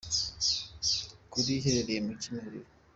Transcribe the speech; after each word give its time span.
kuri 1.31 1.49
iherereye 1.59 1.99
ku 2.05 2.13
Kimihurura. 2.21 2.69